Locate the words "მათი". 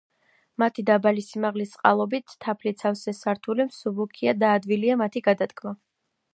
0.61-0.83, 5.07-5.27